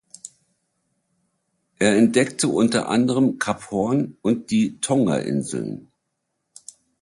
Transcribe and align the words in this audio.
Er 1.77 1.95
entdeckte 1.95 2.47
unter 2.47 2.89
anderem 2.89 3.37
Kap 3.37 3.69
Hoorn 3.69 4.17
und 4.23 4.49
die 4.49 4.79
Tonga-Inseln. 4.81 5.91